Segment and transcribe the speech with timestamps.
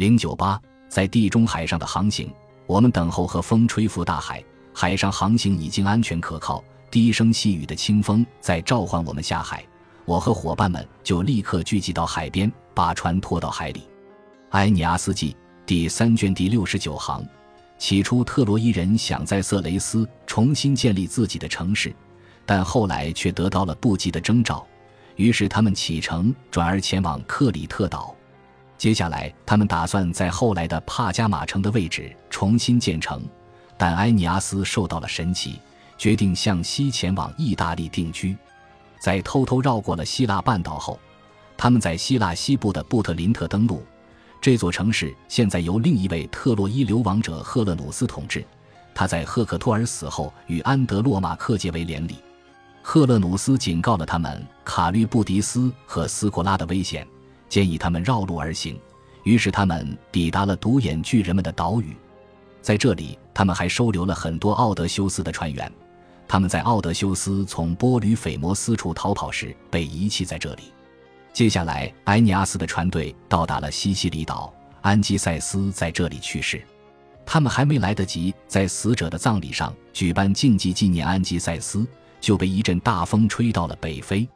[0.00, 0.58] 零九八，
[0.88, 2.32] 在地中海上的航行，
[2.66, 4.42] 我们等候和风吹拂大海。
[4.72, 9.62] 海上航行已经安全可靠，低声细语的清风在召唤我们下海。
[10.06, 13.82] 我和伙伴们就立刻聚集到海边，把船拖到海里。
[14.52, 15.36] 埃尼阿斯记
[15.66, 17.22] 第三卷第六十九行。
[17.76, 21.94] 起初，特洛伊人想在色雷斯重新建立自己的城市，
[22.46, 24.66] 但后来却得到了不吉的征兆，
[25.16, 28.16] 于是他们启程，转而前往克里特岛。
[28.80, 33.22] 接下来，他们打算在后来的帕加马城的位置重新建成，
[33.76, 35.60] 但埃尼阿斯受到了神奇，
[35.98, 38.34] 决定向西前往意大利定居。
[38.98, 40.98] 在偷偷绕过了希腊半岛后，
[41.58, 43.84] 他们在希腊西部的布特林特登陆。
[44.40, 48.42] 这座城市现在由另一位特洛伊流亡者赫勒努斯统治。
[48.94, 52.16] 他在赫克托尔死后与安德洛马克结为连理。
[52.80, 57.06] 赫勒努斯警告了他们卡律布迪斯和斯库拉的危险，
[57.50, 58.80] 建议他们绕路而行。
[59.24, 61.94] 于是他们抵达了独眼巨人们的岛屿。
[62.62, 65.70] 在这里，他们还收留了很多奥德修斯的船员。
[66.26, 70.72] 他们在奥德修斯从波吕斐摩斯处逃跑时被遗弃在这里。
[71.32, 76.62] 接下来，埃尼阿斯的船队到达了西西里岛，安基塞斯在这里去世。
[77.26, 81.86] 他们还没来得及在死者的葬礼上举办竞技纪念安基塞斯，
[82.20, 84.26] 就被一阵大风吹到了北非。